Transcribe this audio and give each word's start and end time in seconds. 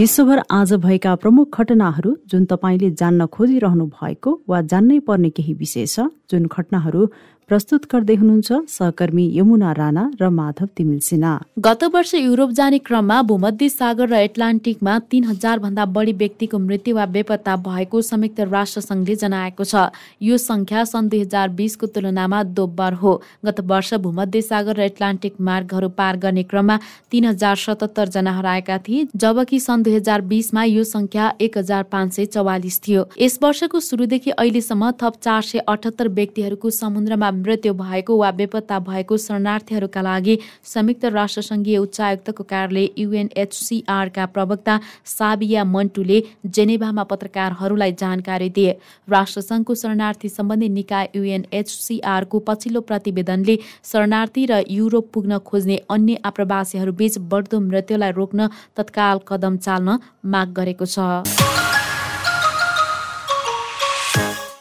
विश्वभर 0.00 0.40
आज 0.50 0.72
भएका 0.74 1.14
प्रमुख 1.14 1.58
घटनाहरू 1.60 2.10
जुन 2.26 2.44
तपाईँले 2.44 2.88
जान्न 2.90 3.24
खोजिरहनु 3.26 3.86
भएको 3.92 4.30
वा 4.48 4.60
जान्नै 4.64 4.98
पर्ने 5.04 5.30
केही 5.30 5.52
विषय 5.54 5.84
छ 5.86 6.06
जुन 6.30 6.46
घटनाहरू 6.48 7.02
प्रस्तुत 7.50 7.86
गर्दै 7.92 8.14
हुनुहुन्छ 8.14 8.56
सहकर्मी 8.70 9.22
यमुना 9.36 9.70
राणा 9.76 10.02
र 10.18 10.26
माधव 10.30 10.66
तिमिल 10.78 10.98
सिन्हा। 11.02 11.30
गत 11.58 11.82
वर्ष 11.94 12.12
युरोप 12.14 12.50
जाने 12.58 12.78
क्रममा 12.78 13.16
भूमध्य 13.26 13.68
सागर 13.68 14.06
र 14.06 14.20
एटलान्टिकमा 14.26 14.94
तीन 15.10 15.24
हजार 15.24 15.58
भन्दा 15.58 15.84
बढी 15.90 16.12
व्यक्तिको 16.20 16.58
मृत्यु 16.60 16.94
वा 16.96 17.06
बेपत्ता 17.16 17.56
भएको 17.64 18.02
संयुक्त 18.10 18.40
राष्ट्र 18.54 18.80
संघले 18.80 19.16
जनाएको 19.22 19.64
छ। 19.64 19.90
यो 20.22 20.36
संख्या 20.38 20.84
सन् 20.84 21.08
दुई 21.10 21.20
हजार 21.20 21.48
बिसको 21.58 21.86
तुलनामा 21.90 22.42
दोब्बर 22.54 22.92
हो। 23.02 23.16
गत 23.42 23.58
वर्ष 23.66 23.90
भूमध्य 24.06 24.42
सागर 24.42 24.78
र 24.78 24.86
एटलान्टिक 24.86 25.42
मार्गहरू 25.42 25.88
पार 25.98 26.22
गर्ने 26.22 26.46
क्रममा 26.46 26.78
तीन 27.10 27.24
हजार 27.32 27.56
सतहत्तर 27.56 28.14
जना 28.14 28.36
हराएका 28.38 28.78
थिए 28.86 29.08
जबकि 29.16 29.60
सन् 29.66 29.82
दुई 29.82 29.96
हजार 29.96 30.20
बिसमा 30.30 30.64
यो 30.70 30.86
संख्या 30.86 31.32
एक 31.40 31.58
हजार 31.58 31.82
पाँच 31.90 32.14
सय 32.14 32.30
चौवालिस 32.30 32.80
थियो। 32.86 33.04
यस 33.18 33.38
वर्षको 33.42 33.80
सुरुदेखि 33.80 34.38
अहिलेसम्म 34.38 34.94
थप 35.02 35.20
चार 35.20 35.42
सय 35.42 35.66
अठहत्तर 35.66 36.14
व्यक्तिहरूको 36.14 36.70
समुद्रमा 36.80 37.38
मृत्यु 37.40 37.72
भएको 37.74 38.16
वा 38.16 38.30
बेपत्ता 38.38 38.78
भएको 38.88 39.16
शरणार्थीहरूका 39.18 40.02
लागि 40.02 40.38
संयुक्त 40.64 41.04
राष्ट्रसङ्घीय 41.16 41.78
उच्चायुक्तको 41.78 42.44
कार्यालय 42.44 42.88
युएनएचसिआरका 42.98 44.26
प्रवक्ता 44.34 44.78
साबिया 45.08 45.64
मन्टुले 45.66 46.22
जेनेभामा 46.46 47.04
पत्रकारहरूलाई 47.10 47.92
जानकारी 48.00 48.48
दिए। 48.50 48.72
राष्ट्रसङ्घको 49.08 49.74
शरणार्थी 49.82 50.28
सम्बन्धी 50.30 50.68
निकाय 50.70 51.08
युएनएचसिआरको 51.16 52.38
पछिल्लो 52.48 52.80
प्रतिवेदनले 52.90 53.58
शरणार्थी 53.84 54.46
र 54.46 54.62
युरोप 54.70 55.10
पुग्न 55.12 55.38
खोज्ने 55.46 55.76
अन्य 55.90 56.18
आप्रवासीहरूबीच 56.24 57.18
बढ्दो 57.30 57.60
मृत्युलाई 57.60 58.12
रोक्न 58.12 58.48
तत्काल 58.76 59.26
कदम 59.28 59.56
चाल्न 59.58 59.98
माग 60.26 60.52
गरेको 60.52 60.86
छ। 60.86 61.39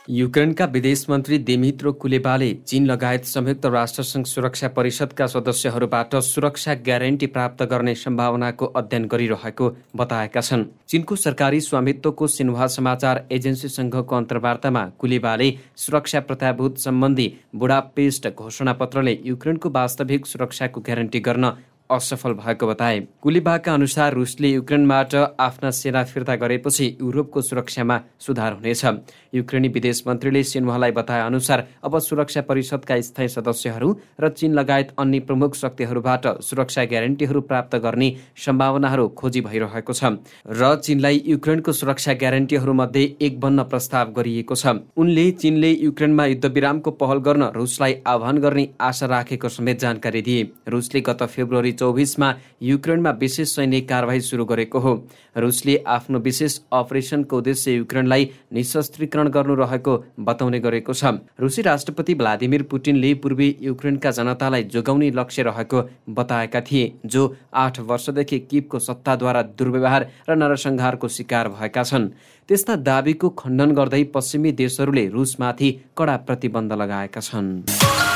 युक्रेनका 0.10 0.66
विदेश 0.66 1.06
मन्त्री 1.10 1.38
दिमित्रो 1.38 1.92
कुलेबाले 1.94 2.54
चीन 2.68 2.86
लगायत 2.86 3.26
संयुक्त 3.26 3.66
राष्ट्रसङ्घ 3.66 4.26
सुरक्षा 4.26 4.68
परिषदका 4.68 5.26
सदस्यहरूबाट 5.28 6.16
सुरक्षा 6.26 6.74
ग्यारेन्टी 6.86 7.28
प्राप्त 7.28 7.62
गर्ने 7.72 7.94
सम्भावनाको 7.96 8.66
अध्ययन 8.66 9.06
गरिरहेको 9.06 9.70
बताएका 9.96 10.42
छन्। 10.42 10.66
चीनको 10.90 11.16
सरकारी 11.16 11.62
स्वामित्वको 11.62 12.28
सिन्हा 12.28 12.68
समाचार 12.78 13.24
एजेन्सीसँगको 13.32 14.16
अन्तर्वार्तामा 14.16 14.86
कुलेबाले 15.00 15.54
सुरक्षा 15.78 16.20
प्रत्याभूत 16.22 16.78
सम्बन्धी 16.80 17.34
बुढापेस्ट 17.56 18.28
घोषणापत्रले 18.34 19.18
युक्रेनको 19.26 19.70
वास्तविक 19.70 20.26
सुरक्षाको 20.26 20.82
ग्यारेन्टी 20.82 21.20
गर्न 21.20 21.52
असफल 21.90 22.34
भएको 22.36 22.68
बताए। 22.68 23.00
कुलिबाका 23.22 23.74
अनुसार 23.74 24.14
रुसले 24.14 24.50
युक्रेनबाट 24.50 25.16
आफ्ना 25.40 25.70
सेना 25.72 26.04
फिर्ता 26.06 26.36
गरेपछि 26.36 26.86
युरोपको 27.02 27.42
सुरक्षामा 27.42 28.00
सुधार 28.20 28.54
हुनेछ। 28.54 28.86
युक्रेनी 29.34 29.68
विदेश 29.70 30.04
मन्त्रीले 30.08 30.44
सिन्हालाई 30.44 30.92
बताए 30.92 31.22
अनुसार 31.22 31.66
अब 31.84 31.98
सुरक्षा 32.00 32.42
परिषदका 32.42 33.00
स्थायी 33.02 33.28
सदस्यहरू 33.30 33.90
र 34.22 34.30
चीन 34.32 34.54
लगायत 34.54 34.94
अन्य 35.00 35.20
प्रमुख 35.22 35.56
शक्तिहरूबाट 35.56 36.28
सुरक्षा 36.42 36.84
ग्यारेन्टीहरू 36.86 37.42
प्राप्त 37.42 37.76
गर्ने 37.78 38.10
सम्भावनाहरू 38.46 39.08
खोजी 39.18 39.42
भइरहेको 39.42 39.94
छ 39.94 40.04
र 40.52 40.76
चीनलाई 40.78 41.22
युक्रेनको 41.26 41.72
सुरक्षा 41.74 42.14
ग्यारेन्टीहरूमध्ये 42.16 43.04
एक 43.22 43.40
बन्न 43.40 43.64
प्रस्ताव 43.66 44.12
गरिएको 44.14 44.56
छ। 44.56 44.78
उनले 44.98 45.30
चीनले 45.34 45.72
युक्रेनमा 45.72 46.26
युद्धविरामको 46.28 46.92
पहल 46.94 47.18
गर्न 47.26 47.44
रुसलाई 47.56 47.96
आह्वान 48.08 48.38
गर्ने 48.40 48.68
आशा 48.82 49.06
राखेको 49.08 49.50
समेत 49.50 49.80
जानकारी 49.80 50.22
दिए। 50.22 50.48
रुसले 50.68 51.02
गत 51.02 51.24
फेब्रुअरी 51.26 51.72
चौबिसमा 51.80 52.34
युक्रेनमा 52.62 53.12
विशेष 53.20 53.56
सैनिक 53.56 53.88
कारवाही 53.90 54.22
सुरु 54.22 54.46
गरेको 54.46 54.80
हो। 54.80 54.94
रुसले 55.38 55.78
आफ्नो 55.88 56.20
विशेष 56.20 56.60
अपरेसनको 56.74 57.38
उद्देश्य 57.38 57.72
युक्रेनलाई 57.74 58.30
निशस्त्रीकरण 58.54 59.30
गर्नु 59.30 59.56
रहेको 59.56 59.94
बताउने 60.20 60.60
गरेको 60.60 60.94
छ। 60.94 61.06
रुसी 61.40 61.62
राष्ट्रपति 61.62 62.14
भ्लादिमिर 62.16 62.64
पुटिनले 62.72 63.14
पूर्वी 63.16 63.56
युक्रेनका 63.62 64.12
जनतालाई 64.12 64.64
जोगाउने 64.66 65.10
लक्ष्य 65.12 65.44
रहेको 65.44 65.84
बताएका 66.14 66.62
थिए 66.62 66.92
जो 67.06 67.24
आठ 67.56 67.80
वर्षदेखि 67.82 68.40
किपको 68.42 68.80
सत्ताद्वारा 68.80 69.42
दुर्व्यवहार 69.56 70.10
र 70.30 70.36
नरसंहारको 70.36 71.08
शिकार 71.10 71.50
भएका 71.50 71.84
छन्। 71.84 72.10
त्यस्ता 72.50 72.76
दावीको 72.84 73.30
खण्डन 73.40 73.72
गर्दै 73.72 74.04
पश्चिमी 74.14 74.52
देशहरूले 74.54 75.08
रुसमाथि 75.10 75.70
कडा 75.98 76.16
प्रतिबन्ध 76.28 76.74
लगाएका 76.74 77.22
छन्। 77.22 78.09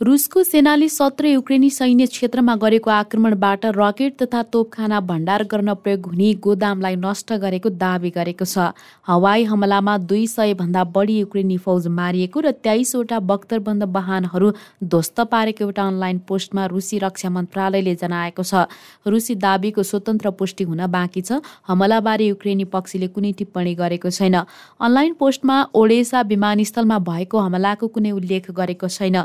रुसको 0.00 0.42
सेनाले 0.42 0.88
सत्र 0.88 1.26
युक्रेनी 1.26 1.68
सैन्य 1.70 2.06
क्षेत्रमा 2.06 2.54
गरेको 2.56 2.90
आक्रमणबाट 2.90 3.64
रकेट 3.76 4.16
तथा 4.22 4.42
तोपखाना 4.52 4.98
भण्डार 5.00 5.42
गर्न 5.48 5.74
प्रयोग 5.76 6.06
हुने 6.06 6.32
गोदामलाई 6.44 6.96
नष्ट 6.96 7.32
गरेको 7.34 7.70
दावी 7.74 8.10
गरेको 8.12 8.44
छ। 8.44 8.76
हवाई 9.08 9.44
हमलामा 9.48 9.96
दुई 10.04 10.26
सय 10.26 10.52
भन्दा 10.54 10.82
बढी 10.92 11.16
युक्रेनी 11.18 11.56
फौज 11.58 11.86
मारिएको 11.88 12.40
र 12.40 12.50
तेइसवटा 12.60 13.20
बख्तरबन्द 13.24 13.82
वाहनहरू 13.96 14.52
ध्वस्त 14.84 15.20
पारेको 15.32 15.64
एउटा 15.64 15.86
अनलाइन 15.86 16.18
पोस्टमा 16.28 16.66
रुसी 16.66 16.98
रक्षा 16.98 17.30
मन्त्रालयले 17.32 17.94
जनाएको 17.96 18.42
छ। 18.44 18.68
रुसी 19.08 19.34
दावीको 19.40 19.82
स्वतन्त्र 19.82 20.30
पुष्टि 20.36 20.64
हुन 20.68 20.86
बाँकी 20.92 21.20
छ। 21.22 21.40
हमलाबारे 21.64 22.26
युक्रेनी 22.26 22.68
पक्षले 22.68 23.08
कुनै 23.16 23.32
टिप्पणी 23.32 23.74
गरेको 23.80 24.12
छैन। 24.12 24.36
अनलाइन 24.76 25.16
पोस्टमा 25.16 25.56
ओडेसा 25.72 26.20
विमानस्थलमा 26.28 26.98
भएको 27.00 27.36
हमलाको 27.48 27.88
कुनै 27.88 28.12
उल्लेख 28.12 28.52
गरेको 28.52 28.88
छैन। 28.90 29.24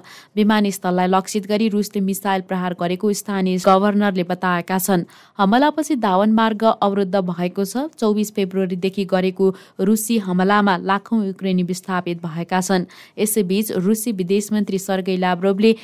विमानस्थललाई 0.62 1.08
लक्षित 1.08 1.46
गरी 1.48 1.68
रुसले 1.70 2.02
मिसाइल 2.02 2.42
प्रहार 2.46 2.74
गरेको 2.80 3.14
स्थानीय 3.14 3.58
गभर्नरले 3.66 4.24
बताएका 4.24 4.78
छन्। 4.78 5.06
हमलापछि 5.38 5.96
धावन 5.98 6.32
मार्ग 6.32 6.64
अवरुद्ध 6.78 7.16
भएको 7.16 7.66
छ। 7.66 7.90
चौबिस 7.98 8.32
फेब्रुअरीदेखि 8.32 9.06
गरेको 9.06 9.46
रुसी 9.82 10.18
हमलामा 10.22 10.78
लाखौं 10.78 11.26
युक्रेनी 11.26 11.64
विस्थापित 11.64 12.22
भएका 12.22 12.62
छन्। 12.62 12.86
यसैबीच 13.18 13.72
रुसी 13.82 14.12
विदेश 14.14 14.52
मन्त्री 14.54 14.78
सर्गै 14.78 15.18
लाब्रोभले 15.18 15.76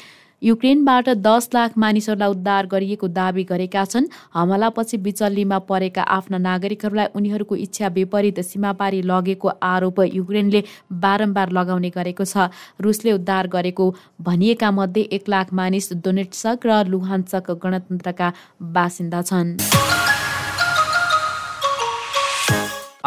युक्रेनबाट 0.42 1.09
दस 1.18 1.50
लाख 1.53 1.78
मानिसहरूलाई 1.78 2.30
उद्धार 2.30 2.66
गरिएको 2.68 3.08
दावी 3.09 3.44
गरेका 3.44 3.86
छन्। 3.86 4.08
हमलापछि 4.34 4.98
बिचल्लीमा 4.98 5.59
परेका 5.66 6.02
आफ्ना 6.02 6.38
नागरिकहरूलाई 6.40 7.08
उनीहरूको 7.16 7.56
इच्छा 7.58 7.88
विपरीत 7.90 8.40
सीमापारी 8.42 9.02
लगेको 9.03 9.47
आरोप 9.64 10.00
युक्रेनले 10.14 10.64
बारम्बार 10.94 11.52
लगाउने 11.52 11.90
गरेको 11.90 12.26
छ। 12.26 12.50
रुसले 12.80 13.12
उद्धार 13.14 13.47
गरेको 13.50 13.86
भनिएका 14.22 14.72
मध्ये 14.72 15.03
एक 15.11 15.29
लाख 15.29 15.53
मानिस 15.53 15.94
दोनेट्सक 16.06 16.66
र 16.66 16.84
लुहान्सक 16.88 17.52
गणतन्त्रका 17.58 18.34
बासिन्दा 18.61 19.22
छन्। 19.23 19.58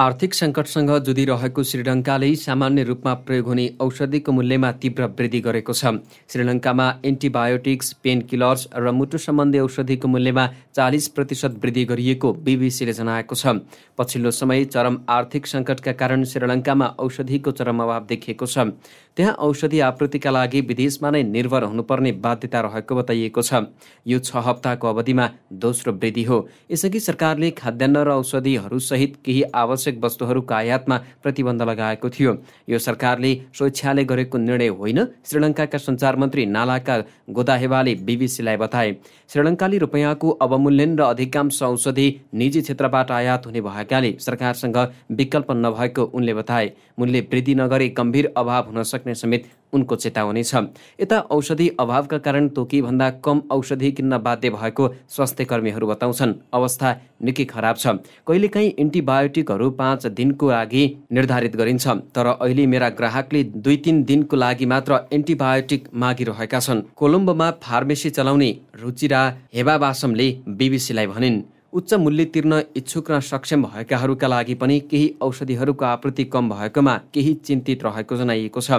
आर्थिक 0.01 0.35
सङ्कटसँग 0.35 0.91
जुधिरहेको 1.07 1.63
श्रीलङ्काले 1.63 2.29
सामान्य 2.43 2.83
रूपमा 2.83 3.13
प्रयोग 3.23 3.47
हुने 3.47 3.65
औषधिको 3.81 4.33
मूल्यमा 4.33 4.71
तीव्र 4.81 5.07
वृद्धि 5.19 5.41
गरेको 5.47 5.73
छ। 5.73 5.93
श्रीलङ्कामा 6.33 6.87
एन्टिबायोटिक्स 7.05 7.93
पेन 8.01 8.21
किलर्स 8.31 8.67
र 8.77 8.93
मुटु 8.93 9.19
सम्बन्धी 9.19 9.59
औषधिको 9.61 10.09
मूल्यमा 10.09 10.47
चालिस 10.73 11.09
प्रतिशत 11.11 11.61
वृद्धि 11.63 11.85
गरिएको 11.85 12.33
बिबिसीले 12.41 12.93
जनाएको 12.93 13.35
छ। 13.35 13.61
पछिल्लो 13.99 14.31
समय 14.31 14.65
चरम 14.73 14.97
आर्थिक 15.11 15.47
सङ्कटका 15.47 15.93
कारण 16.01 16.25
श्रीलङ्कामा 16.33 16.87
औषधिको 16.99 17.51
चरम 17.61 17.83
अभाव 17.83 18.07
देखिएको 18.09 18.47
छ। 18.47 18.73
त्यहाँ 19.17 19.35
औषधि 19.43 19.81
आपूर्तिका 19.85 20.31
लागि 20.31 20.61
विदेशमा 20.65 21.11
नै 21.11 21.23
निर्भर 21.29 21.65
हुनुपर्ने 21.67 22.13
बाध्यता 22.25 22.61
रहेको 22.63 22.97
बताइएको 22.97 23.43
छ। 23.43 23.69
यो 24.07 24.19
छ 24.21 24.47
हप्ताको 24.49 24.89
अवधिमा 24.89 25.29
दोस्रो 25.61 25.93
वृद्धि 25.93 26.25
हो। 26.25 26.41
यसअघि 26.73 27.01
सरकारले 27.01 27.51
खाद्यान्न 27.53 27.97
र 28.01 28.17
औषधिहरू 28.17 28.79
सहित 28.81 29.21
केही 29.25 29.43
आवश्यक 29.55 29.90
वस्तुहरूको 29.99 30.55
आयातमा 30.55 30.97
प्रतिबन्ध 31.23 31.63
लगाएको 31.63 32.09
थियो। 32.11 32.33
यो 32.69 32.79
सरकारले 32.79 33.35
स्वेच्छाले 33.55 34.05
गरेको 34.05 34.39
निर्णय 34.39 34.69
होइन 34.71 34.99
श्रीलङ्काका 35.25 35.79
सञ्चार 35.79 36.17
मन्त्री 36.17 36.47
नालाका 36.47 36.99
गोदाहेवाले 37.31 37.95
बिबिसीलाई 38.07 38.57
बताए। 38.57 38.97
श्रीलङ्काले 39.31 39.79
रुपियाँको 39.79 40.29
अवमूल्यन 40.41 40.99
र 40.99 41.03
अधिकांश 41.05 41.63
औषधि 41.63 42.09
निजी 42.35 42.61
क्षेत्रबाट 42.61 43.11
आयात 43.11 43.47
हुने 43.47 43.61
भएकाले 43.61 44.17
सरकारसँग 44.21 44.79
विकल्प 45.13 45.51
नभएको 45.53 46.05
उनले 46.05 46.35
बताए। 46.35 46.73
मूल्य 46.99 47.21
वृद्धि 47.33 47.55
नगरे 47.55 47.89
गम्भीर 47.99 48.33
अभाव 48.37 48.65
हुन 48.67 48.83
सक्ने 48.83 49.15
समेत 49.15 49.45
उनको 49.73 49.97
चेतावनी 49.97 50.43
छ। 50.43 50.55
यता 51.01 51.19
औषधि 51.31 51.69
अभावका 51.81 52.19
कारण 52.19 52.49
तोकीभन्दा 52.51 53.11
कम 53.25 53.43
औषधि 53.51 53.91
किन्न 53.93 54.19
बाध्य 54.19 54.51
भएको 54.51 54.89
स्वास्थ्य 55.09 55.45
कर्मीहरू 55.45 55.87
बताउँछन्। 55.87 56.35
अवस्था 56.53 56.97
निकै 57.23 57.45
खराब 57.45 57.77
छ। 57.77 57.87
कहिलेकाहीँ 58.27 58.75
एन्टिबायोटिकहरू 58.79 59.71
पाँच 59.73 60.07
दिनको 60.09 60.51
लागि 60.51 60.85
निर्धारित 61.13 61.57
गरिन्छ। 61.57 61.87
तर 62.15 62.27
अहिले 62.29 62.67
मेरा 62.67 62.89
ग्राहकले 62.99 63.43
दुई 63.45 63.77
तिन 63.77 64.03
दिनको 64.05 64.37
लागि 64.37 64.67
मात्र 64.67 64.99
एन्टिबायोटिक 65.13 65.89
मागिरहेका 65.95 66.61
छन्। 66.61 66.83
कोलम्बोमा 66.97 67.51
फार्मेसी 67.63 68.11
चलाउने 68.11 68.51
रुचिरा 68.81 69.23
हेबाबासमले 69.55 70.29
बिबिसीलाई 70.51 71.07
भनिन् 71.07 71.43
उच्च 71.73 71.93
मूल्य 71.95 72.25
तिर्न 72.27 72.63
इच्छुक 72.77 73.11
र 73.11 73.21
सक्षम 73.23 73.63
भएकाहरूका 73.65 74.27
लागि 74.27 74.55
पनि 74.55 74.79
केही 74.91 75.15
औषधिहरूको 75.23 75.85
आपूर्ति 75.85 76.25
कम 76.25 76.49
भएकोमा 76.51 76.95
केही 77.15 77.35
चिन्तित 77.47 77.85
रहेको 77.85 78.17
जनाइएको 78.17 78.61
छ। 78.61 78.71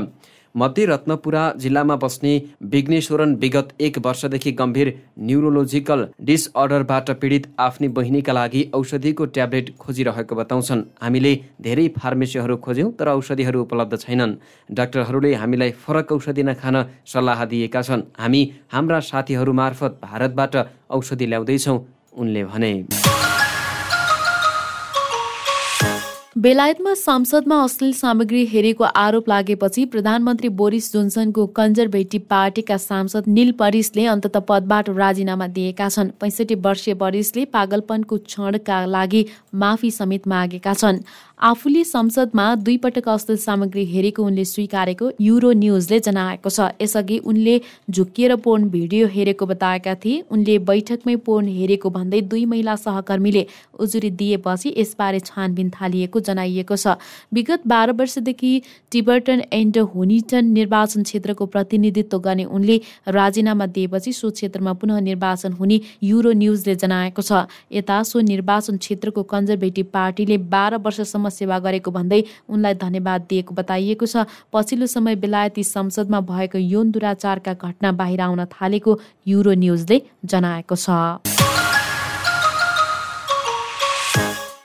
मध्य 0.56 0.86
रत्नपुरा 0.86 1.44
जिल्लामा 1.57 1.95
बस्ने 1.95 2.33
विघ्नेश्वरन 2.71 3.36
विगत 3.36 3.69
एक 3.81 3.98
वर्षदेखि 4.06 4.51
गम्भीर 4.51 4.94
न्युरोलोजिकल 5.19 6.07
डिसअर्डरबाट 6.21 7.09
पीडित 7.21 7.48
आफ्नी 7.59 7.88
बहिनीका 7.89 8.33
लागि 8.33 8.63
औषधिको 8.74 9.25
ट्याब्लेट 9.27 9.75
खोजिरहेको 9.80 10.36
बताउँछन्। 10.36 10.83
हामीले 11.01 11.33
धेरै 11.62 11.88
फार्मेसीहरू 11.98 12.57
खोज्यौँ 12.57 12.92
तर 13.00 13.07
औषधिहरू 13.09 13.62
उपलब्ध 13.62 13.98
छैनन्। 13.98 14.36
डाक्टरहरूले 14.69 15.33
हामीलाई 15.36 15.71
फरक 15.80 16.12
औषधि 16.12 16.44
नखान 16.44 16.83
सल्लाह 17.07 17.45
दिएका 17.45 17.81
छन्। 17.81 18.01
हामी 18.19 18.42
हाम्रा 18.74 19.00
साथीहरू 19.01 19.53
मार्फत 19.53 20.00
भारतबाट 20.03 20.56
औषधि 20.89 21.25
ल्याउँदैछौँ 21.25 21.80
उनले 22.13 22.44
भने। 22.45 22.74
बेलायतमा 26.42 26.94
संसदमा 26.96 27.58
अश्लील 27.64 27.92
सामग्री 27.94 28.44
हेरेको 28.52 28.84
आरोप 28.84 29.28
लागेपछि 29.30 29.84
प्रधानमन्त्री 29.86 30.50
बोरिस 30.60 30.92
जोन्सनको 30.94 31.46
कन्जर्भेटिभ 31.58 32.22
पार्टीका 32.30 32.78
सांसद 32.78 33.24
निल 33.28 33.52
परिसले 33.60 34.06
अन्तत 34.06 34.38
पदबाट 34.50 34.90
राजीनामा 34.90 35.48
दिएका 35.48 35.90
छन्। 35.90 36.10
पैँसठी 36.22 36.56
वर्षीय 36.66 36.94
परिसले 36.98 37.46
पागलपनको 37.46 38.18
क्षणका 38.18 38.86
लागि 38.86 39.26
माफी 39.54 39.92
समेत 39.92 40.28
मागेका 40.28 40.74
छन्। 40.74 40.98
आफूले 41.42 41.84
संसदमा 41.84 42.44
दुई 42.56 42.76
पटक 42.78 43.08
अश्लील 43.10 43.38
सामग्री 43.42 43.84
हेरेको 43.86 44.24
उनले 44.24 44.44
स्वीकारेको 44.46 45.10
युरो 45.22 45.52
न्युजले 45.52 46.00
जनाएको 46.00 46.50
छ। 46.50 46.68
यसअघि 46.82 47.18
उनले 47.26 47.56
झुक्किएर 47.90 48.36
पोर्न 48.38 48.68
भिडियो 48.70 49.08
हेरेको 49.08 49.46
बताएका 49.46 49.96
थिए। 50.04 50.22
उनले 50.30 50.58
बैठकमै 50.68 51.16
पोर्न 51.26 51.48
हेरेको 51.50 51.90
भन्दै 51.90 52.20
दुई 52.24 52.46
महिला 52.46 52.76
सहकर्मीले 52.78 53.46
उजुरी 53.80 54.10
दिएपछि 54.22 54.74
यसबारे 54.78 55.20
छानबिन 55.22 55.70
थालिएको 55.72 56.20
जनाइएको 56.22 56.76
छ। 56.76 56.94
विगत 57.34 57.66
बाह्र 57.66 57.98
वर्षदेखि 57.98 58.54
टिबर्टन 58.92 59.42
एन्ड 59.52 59.78
होनिटन 59.96 60.54
निर्वाचन 60.54 61.04
क्षेत्रको 61.04 61.46
प्रतिनिधित्व 61.48 62.20
गर्ने 62.22 62.46
उनले 62.52 62.78
राजीनामा 63.10 63.66
दिएपछि 63.74 64.14
सो 64.14 64.30
क्षेत्रमा 64.30 64.74
पुनः 64.78 65.00
निर्वाचन 65.10 65.58
हुने 65.58 65.82
युरो 66.04 66.38
न्युजले 66.38 66.76
जनाएको 66.78 67.22
छ। 67.24 67.44
यता 67.74 68.02
सो 68.06 68.20
निर्वाचन 68.30 68.78
क्षेत्रको 68.78 69.24
कन्जर्भेटिभ 69.34 69.92
पार्टीले 69.94 70.38
बाह्र 70.54 70.84
वर्षसम्म 70.86 71.30
सेवा 71.31 71.60
गरेको 71.66 71.92
भन्दै 71.92 72.22
उनलाई 72.50 72.75
धन्यवाद 72.83 73.22
दिएको 73.30 73.56
बताइएको 73.56 74.06
छ। 74.06 74.25
पछिल्लो 74.54 74.88
समय 74.88 75.16
बेलायती 75.18 75.63
संसदमा 75.66 76.19
भएको 76.30 76.57
यौन 76.60 76.92
दुराचारका 76.92 77.54
घटना 77.56 77.92
बाहिर 77.98 78.22
आउन 78.22 78.45
थालेको 78.54 79.00
युरो 79.28 79.54
न्युजले 79.57 80.01
जनाएको 80.25 80.75
छ। 80.78 80.89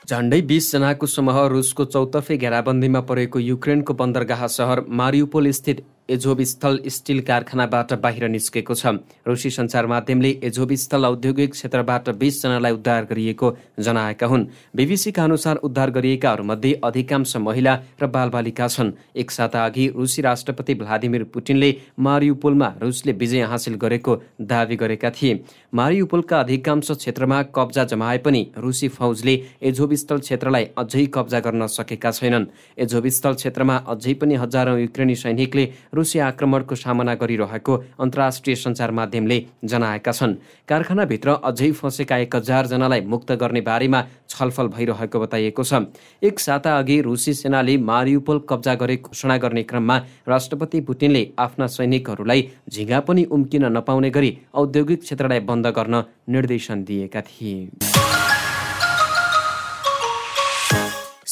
झण्डै 0.07 0.39
बिसजनाको 0.49 1.05
समूह 1.07 1.37
रुसको 1.51 1.85
चौतर्फे 1.85 2.35
घेराबन्दीमा 2.37 2.99
परेको 3.07 3.39
युक्रेनको 3.41 3.93
बन्दरगाह 3.93 4.45
सहर 4.53 4.81
मारियुपोल 4.99 5.49
स्थित 5.51 5.81
एझोब 6.09 6.41
स्थल 6.41 6.79
स्टिल 6.87 7.19
कारखानाबाट 7.21 7.93
बाहिर 7.99 8.27
निस्केको 8.27 8.73
छ। 8.73 8.87
रुसी 9.27 9.49
सञ्चार 9.49 9.85
माध्यमले 9.87 10.29
एझोब 10.43 10.73
स्थल 10.73 11.05
औद्योगिक 11.05 11.51
क्षेत्रबाट 11.51 12.09
बिसजनालाई 12.15 12.71
उद्धार 12.71 13.05
गरिएको 13.05 13.47
जनाएका 13.79 14.27
हुन्। 14.27 14.45
बिबिसीका 14.75 15.23
अनुसार 15.23 15.55
उद्धार 15.57 15.89
गरिएकाहरूमध्ये 15.91 16.73
अधिकांश 16.83 17.35
महिला 17.37 17.73
र 18.01 18.07
बालबालिका 18.07 18.67
छन्। 18.67 18.91
एक 19.15 19.31
साता 19.31 19.65
अघि 19.65 19.87
रुसी 19.97 20.21
राष्ट्रपति 20.21 20.73
भ्लादिमिर 20.75 21.23
पुटिनले 21.33 21.75
मारियुपोलमा 21.99 22.73
रुसले 22.81 23.11
विजय 23.13 23.41
हासिल 23.43 23.75
गरेको 23.75 24.15
दावी 24.41 24.75
गरेका 24.75 25.09
थिए। 25.11 25.43
मारियुपोलका 25.73 26.39
अधिकांश 26.39 26.91
क्षेत्रमा 26.93 27.41
कब्जा 27.55 27.83
जमाए 27.83 28.17
पनि 28.17 28.45
रुसी 28.57 28.87
फौजले 28.87 29.35
एझोब 29.61 29.93
स्थल 29.95 30.19
क्षेत्रलाई 30.19 30.65
अझै 30.77 31.05
कब्जा 31.13 31.39
गर्न 31.39 31.67
सकेका 31.67 32.11
छैनन्। 32.11 32.45
एझोब 32.77 33.07
स्थल 33.09 33.33
क्षेत्रमा 33.33 33.75
अझै 33.87 34.13
पनि 34.13 34.35
हजारौं 34.37 34.79
युक्रेनी 34.79 35.15
सैनिकले 35.17 35.65
रुसी 35.97 36.19
आक्रमणको 36.21 36.75
सामना 36.77 37.13
गरिरहेको 37.15 37.73
अन्तर्राष्ट्रिय 37.99 38.55
सञ्चार 38.55 38.91
माध्यमले 38.91 39.37
जनाएका 39.65 40.11
छन्। 40.11 40.35
कारखानाभित्र 40.69 41.29
अझै 41.43 41.71
फँसेका 41.71 42.17
एक 42.17 42.35
हजारजनालाई 42.35 43.01
मुक्त 43.03 43.31
गर्ने 43.41 43.61
बारेमा 43.61 44.03
छलफल 44.29 44.67
भइरहेको 44.69 45.19
बताइएको 45.19 45.63
छ। 45.63 45.81
एक 46.21 46.39
साता 46.39 46.77
अघि 46.77 46.99
रुसी 47.01 47.33
सेनाले 47.33 47.77
मारियुपोल 47.83 48.41
कब्जा 48.49 48.75
गरे 48.75 48.95
घोषणा 48.97 49.37
गर्ने 49.37 49.63
क्रममा 49.63 49.97
राष्ट्रपति 50.27 50.81
पुटिनले 50.81 51.27
आफ्ना 51.39 51.67
सैनिकहरूलाई 51.67 52.47
झिङ्गा 52.69 52.99
पनि 53.01 53.23
उम्किन 53.31 53.65
नपाउने 53.77 54.09
गरी 54.09 54.37
औद्योगिक 54.53 55.01
क्षेत्रलाई 55.01 55.39
बन्द 55.49 55.67
गर्न 55.77 56.03
निर्देशन 56.29 56.83
दिएका 56.83 57.21
थिए। 57.21 57.96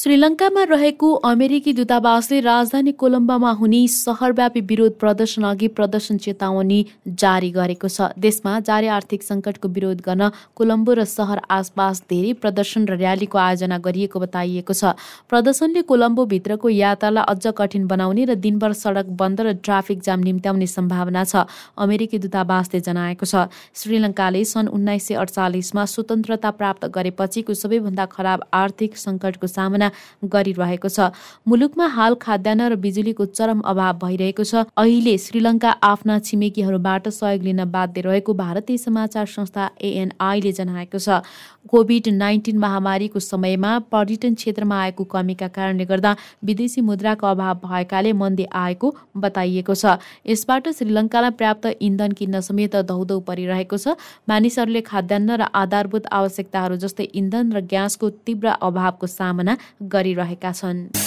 श्रीलङ्कामा 0.05 0.63
रहेको 0.69 1.07
अमेरिकी 1.25 1.71
दूतावासले 1.73 2.39
राजधानी 2.45 2.91
कोलम्बोमा 3.01 3.51
हुने 3.59 3.77
सहरव्यापी 3.89 4.61
विरोध 4.69 4.91
प्रदर्शन 5.01 5.43
अघि 5.43 5.67
प्रदर्शन 5.77 6.17
चेतावनी 6.25 6.77
जारी 7.21 7.49
गरेको 7.55 7.89
छ। 7.89 8.13
देशमा 8.13 8.53
जारी 8.61 8.87
आर्थिक 8.97 9.23
सङ्कटको 9.25 9.67
विरोध 9.67 10.01
गर्न 10.05 10.29
कोलम्बो 10.53 10.93
र 10.93 11.05
सहर 11.09 11.41
आसपास 11.49 12.01
धेरै 12.05 12.33
प्रदर्शन 12.37 12.85
र 12.85 12.97
र्यालीको 13.01 13.37
आयोजना 13.45 13.77
गरिएको 13.81 14.19
बताइएको 14.21 14.73
छ। 14.75 14.93
प्रदर्शनले 15.25 15.81
कोलम्बोभित्रको 15.89 16.69
यात्रालाई 16.69 17.25
अझ 17.25 17.55
कठिन 17.57 17.89
बनाउने 17.89 18.29
र 18.29 18.37
दिनभर 18.45 18.77
सडक 18.77 19.09
बन्द 19.17 19.41
र 19.41 19.57
ट्राफिक 19.65 20.05
जाम 20.05 20.19
निम्त्याउने 20.29 20.69
सम्भावना 20.75 21.25
छ 21.25 21.49
अमेरिकी 21.79 22.21
दूतावासले 22.27 22.83
जनाएको 22.89 23.25
छ। 23.25 23.50
श्रीलङ्काले 23.74 24.45
सन् 24.53 24.69
उन्नाइस 24.69 25.07
सय 25.07 25.17
अडचालिसमा 25.25 25.89
स्वतन्त्रता 25.95 26.55
प्राप्त 26.62 26.93
गरेपछिको 26.93 27.59
सबैभन्दा 27.63 28.05
खराब 28.13 28.47
आर्थिक 28.53 29.03
सङ्कटको 29.07 29.53
सामना 29.57 29.93
गरिरहेको 30.25 30.89
छ। 30.89 31.11
मुलुकमा 31.47 31.87
हाल 31.87 32.15
खाद्यान्न 32.21 32.61
र 32.69 32.75
बिजुलीको 32.77 33.25
चरम 33.27 33.59
अभाव 33.63 33.93
भइरहेको 33.99 34.43
छ। 34.43 34.65
अहिले 34.75 35.17
श्रीलङ्का 35.17 35.71
आफ्ना 35.83 36.19
छिमेकीहरूबाट 36.21 37.07
सहयोग 37.09 37.43
लिन 37.43 37.65
बाध्य 37.71 38.01
रहेको 38.01 38.33
भारतीय 38.35 38.77
समाचार 38.77 39.25
संस्था 39.25 39.69
एएनआईले 39.81 40.51
जनाएको 40.51 40.99
छ। 40.99 41.21
कोभिड 41.65 42.07
नाइन्टिन 42.13 42.57
महामारीको 42.59 43.19
समयमा 43.19 43.71
पर्यटन 43.89 44.33
क्षेत्रमा 44.35 44.75
आएको 44.81 45.03
कमीका 45.05 45.47
कारणले 45.49 45.85
गर्दा 45.85 46.11
विदेशी 46.45 46.81
मुद्राको 46.81 47.27
अभाव 47.27 47.55
भएकाले 47.65 48.13
मन्दी 48.13 48.45
आएको 48.53 48.93
बताइएको 49.17 49.73
छ। 49.75 49.97
यसबाट 50.27 50.69
श्रीलङ्कालाई 50.69 51.31
पर्याप्त 51.31 51.65
इन्धन 51.81 52.11
किन्न 52.11 52.41
समेत 52.41 52.75
धौधौ 52.85 53.19
परिरहेको 53.19 53.77
छ। 53.77 53.97
मानिसहरूले 54.29 54.81
खाद्यान्न 54.81 55.29
र 55.35 55.49
आधारभूत 55.55 56.05
आवश्यकताहरू 56.11 56.75
जस्तै 56.77 57.03
इन्धन 57.15 57.51
र 57.51 57.61
ग्यासको 57.65 58.09
तीव्र 58.25 58.47
अभावको 58.61 59.07
सामना 59.09 59.57
गरिरहेका 59.82 60.51
छन्। 60.51 61.04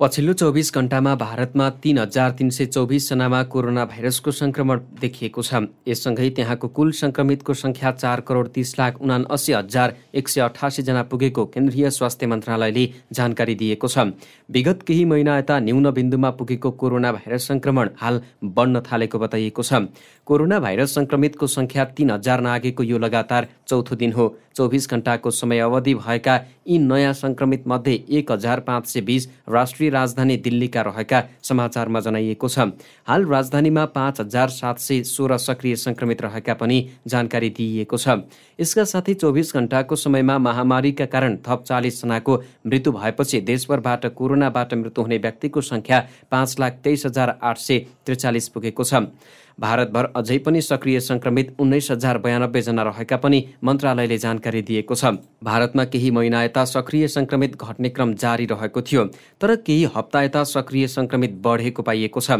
पछिल्लो 0.00 0.32
चौबिस 0.32 0.74
घण्टामा 0.74 1.14
भारतमा 1.16 1.68
तिन 1.82 1.98
हजार 1.98 2.30
तिन 2.38 2.50
सय 2.52 2.66
चौबिसजनामा 2.66 3.42
कोरोना 3.52 3.84
भाइरसको 3.88 4.30
सङ्क्रमण 4.30 4.80
देखिएको 5.00 5.42
छ। 5.42 5.60
यससँगै 5.88 6.28
त्यहाँको 6.36 6.68
कुल 6.68 6.90
सङ्क्रमितको 6.92 7.54
सङ्ख्या 7.56 7.92
चार 7.92 8.20
करोड 8.28 8.48
तिस 8.52 8.74
लाख 8.78 9.00
उना 9.00 9.16
अस्सी 9.32 9.52
हजार 9.52 9.94
एक 10.12 10.28
सय 10.28 10.40
अठासीजना 10.48 11.02
पुगेको 11.08 11.44
केन्द्रीय 11.48 11.90
स्वास्थ्य 11.90 12.26
मन्त्रालयले 12.28 12.84
जानकारी 13.10 13.54
दिएको 13.56 13.88
छ। 13.88 14.12
विगत 14.52 14.84
केही 14.84 15.04
महिना 15.08 15.38
यता 15.38 15.58
न्यून 15.64 15.90
बिन्दुमा 15.90 16.30
पुगेको 16.36 16.70
कोरोना 16.76 17.12
भाइरस 17.16 17.48
सङ्क्रमण 17.48 17.96
हाल 17.96 18.20
बढ्न 18.44 18.84
थालेको 18.84 19.18
बताइएको 19.18 19.62
छ। 19.62 19.88
कोरोना 20.26 20.60
भाइरस 20.60 20.94
सङ्क्रमितको 20.94 21.46
सङ्ख्या 21.48 21.84
तिन 21.96 22.10
हजार 22.10 22.40
नागेको 22.44 22.82
यो 22.84 22.98
लगातार 22.98 23.48
चौथो 23.64 23.96
दिन 23.96 24.12
हो। 24.12 24.28
चौबिस 24.56 24.88
घण्टाको 24.90 25.30
समय 25.30 25.58
अवधि 25.60 25.94
भएका 25.94 26.34
यी 26.68 26.78
नयाँ 26.84 27.12
सङ्क्रमित 27.14 27.66
मध्ये 27.68 27.94
एक 28.10 28.32
हजार 28.32 28.60
पाँच 28.60 28.86
सय 28.88 29.00
बिस 29.00 29.28
राष्ट्रिय 29.48 29.85
राजधानी 29.90 30.36
दिल्लीका 30.36 30.82
रहेका 30.82 31.22
समाचारमा 31.42 32.00
जनाइएको 32.00 32.48
छ। 32.48 32.58
हाल 33.08 33.24
राजधानीमा 33.26 33.84
पाँच 33.94 34.20
हजार 34.20 34.48
सात 34.50 34.78
सय 34.78 35.02
सोह्र 35.04 35.36
सक्रिय 35.38 35.76
सङ्क्रमित 35.76 36.22
रहेका 36.22 36.54
पनि 36.54 36.78
जानकारी 37.06 37.50
दिइएको 37.50 37.96
छ। 37.96 38.08
यसका 38.60 38.84
साथै 38.84 39.14
चौबिस 39.14 39.54
घण्टाको 39.54 39.96
समयमा 39.96 40.38
महामारीका 40.38 41.06
कारण 41.06 41.36
थप 41.46 41.64
चालिसजनाको 41.66 42.36
मृत्यु 42.66 42.92
भएपछि 42.92 43.40
देशभरबाट 43.40 44.06
कोरोनाबाट 44.14 44.74
मृत्यु 44.74 45.02
हुने 45.02 45.18
व्यक्तिको 45.18 45.60
सङ्ख्या 45.62 45.98
पाँच 46.30 46.58
लाख 46.60 46.80
तेइस 46.84 47.06
हजार 47.06 47.38
आठ 47.42 47.58
सय 47.58 47.78
त्रिचालिस 48.06 48.48
पुगेको 48.48 48.84
छ। 48.84 49.04
भारतभर 49.58 50.04
अझै 50.16 50.36
पनि 50.38 50.60
सक्रिय 50.60 51.00
संक्रमित 51.00 51.54
उन्नाइस 51.60 51.90
हजार 51.90 52.18
बयानब्बे 52.18 52.60
जना 52.62 52.82
रहेका 52.82 53.16
पनि 53.16 53.38
मन्त्रालयले 53.64 54.18
जानकारी 54.18 54.62
दिएको 54.62 54.94
छ। 54.94 55.12
भारतमा 55.42 55.84
केही 55.86 56.10
महिना 56.10 56.42
यता 56.42 56.64
सक्रिय 56.66 57.08
संक्रमित 57.08 57.56
घट्ने 57.56 57.88
क्रम 57.88 58.12
जारी 58.16 58.46
रहेको 58.46 58.82
थियो 58.82 59.04
तर 59.40 59.54
केही 59.62 59.84
हप्ता 59.96 60.22
यता 60.22 60.44
सक्रिय 60.46 60.86
संक्रमित 60.88 61.40
बढेको 61.40 61.82
पाइएको 61.82 62.20
छ। 62.20 62.30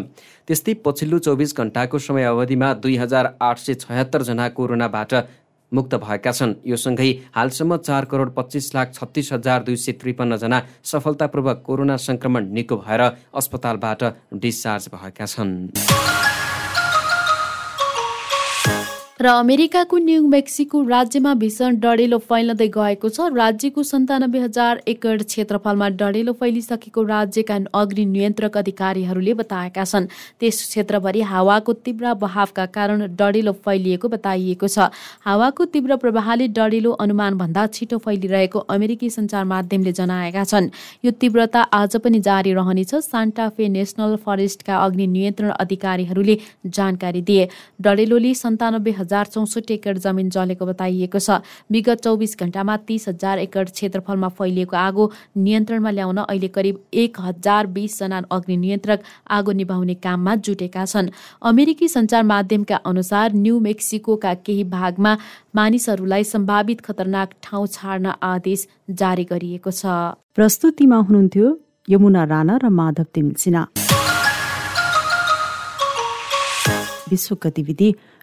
त्यस्तै 0.49 0.75
पछिल्लो 0.85 1.19
चौबिस 1.21 1.57
घण्टाको 1.57 1.99
समय 2.01 2.25
अवधिमा 2.27 2.73
दुई 2.77 2.97
हजार 2.97 3.35
आठ 3.43 3.59
सय 3.59 3.75
छयत्तरजना 3.77 4.49
कोरोनाबाट 4.51 5.15
मुक्त 5.73 5.95
भएका 5.97 6.33
छन्। 6.33 6.55
यो 6.67 6.77
सँगै 6.77 7.09
हालसम्म 7.35 7.77
चार 7.79 8.05
करोड 8.05 8.35
पच्चिस 8.35 8.75
लाख 8.75 8.93
छत्तिस 8.95 9.33
हजार 9.33 9.63
दुई 9.63 9.77
सय 9.77 9.93
त्रिपन्नजना 9.93 10.63
सफलतापूर्वक 10.85 11.63
कोरोना 11.67 11.97
संक्रमण 11.99 12.53
निको 12.53 12.77
भएर 12.77 13.01
अस्पतालबाट 13.35 14.05
डिस्चार्ज 14.37 14.89
भएका 14.95 15.27
छन्। 15.27 15.53
र 19.21 19.27
अमेरिकाको 19.27 19.99
न्यू 19.99 20.27
मेक्सिको 20.29 20.83
राज्यमा 20.85 21.33
भीषण 21.35 21.77
डढेलो 21.81 22.17
फैलँदै 22.21 22.67
गएको 22.69 23.09
छ। 23.09 23.29
राज्यको 23.33 23.83
सन्तानब्बे 23.83 24.41
हजार 24.41 24.81
एकड 24.87 25.23
क्षेत्रफलमा 25.25 25.89
डढेलो 25.97 26.33
फैलिसकेको 26.37 27.03
राज्यका 27.03 27.57
अग्नि 27.75 28.05
नियन्त्रक 28.07 28.57
अधिकारीहरूले 28.57 29.35
बताएका 29.35 29.85
छन्। 29.85 30.09
त्यस 30.37 30.57
क्षेत्रभरि 30.69 31.21
हावाको 31.23 31.73
तीव्र 31.81 32.13
बहावका 32.15 32.67
कारण 32.77 33.07
डढेलो 33.17 33.53
फैलिएको 33.65 34.09
बताइएको 34.11 34.69
छ। 34.69 34.93
हावाको 35.25 35.65
तीव्र 35.73 35.97
प्रवाहले 35.97 36.49
डढेलो 36.53 36.93
अनुमानभन्दा 37.01 37.67
छिटो 37.73 37.99
फैलिरहेको 37.99 38.59
अमेरिकी 38.69 39.11
सञ्चार 39.11 39.45
माध्यमले 39.47 39.93
जनाएका 39.95 40.45
छन्। 40.45 40.71
यो 41.05 41.11
तीव्रता 41.17 41.63
आज 41.73 41.97
पनि 42.05 42.21
जारी 42.21 42.53
रहनेछ 42.53 42.95
सान्टाफे 43.09 43.69
नेसनल 43.71 44.17
फरेस्टका 44.21 44.77
अग्नि 44.77 45.07
नियन्त्रण 45.17 45.51
अधिकारीहरूले 45.57 46.39
जानकारी 46.69 47.23
दिए। 47.25 47.49
डढेलोले 47.81 48.35
सन्तानब्बे 48.37 49.06
हजार 49.07 49.27
चौसठी 49.33 49.75
एकड 49.75 49.99
जमिन 50.03 50.31
जलेको 50.35 50.67
बताइएको 50.67 51.19
छ। 51.19 51.39
विगत 51.71 52.03
चौबिस 52.03 52.37
घण्टामा 52.43 52.77
तीस 52.87 53.09
हजार 53.09 53.39
एकड 53.39 53.71
क्षेत्रफलमा 53.71 54.29
फैलिएको 54.35 54.77
आगो 54.77 55.05
नियन्त्रणमा 55.39 55.91
ल्याउन 55.91 56.19
अहिले 56.19 56.49
करिब 56.51 56.83
एक 56.93 57.21
हजार 57.21 57.67
बिसजना 57.71 58.19
अग्नि 58.31 58.57
नियन्त्रक 58.57 59.03
आगो 59.31 59.53
निभाउने 59.53 59.95
काममा 60.03 60.35
जुटेका 60.43 60.85
छन्। 60.85 61.11
अमेरिकी 61.45 61.89
सञ्चार 61.89 62.23
माध्यमका 62.27 62.77
अनुसार 62.85 63.33
न्यू 63.37 63.59
मेक्सिकोका 63.61 64.35
केही 64.43 64.65
भागमा 64.75 65.13
मानिसहरूलाई 65.55 66.25
सम्भावित 66.27 66.81
खतरनाक 66.83 67.29
ठाउँ 67.45 67.67
छाड्न 67.73 68.13
आदेश 68.25 68.67
जारी 68.91 69.25
गरिएको 69.31 69.71
छ। 69.71 69.87
प्रस्तुतिमा 70.35 70.97
हुनुहुन्थ्यो 71.07 71.47
यमुना 71.89 72.23
राणा 72.27 72.55
र 72.59 72.69
माधव 72.75 73.07
तिमिल 73.15 73.65
विश्व 77.11 77.37
गतिविधि 77.43 77.89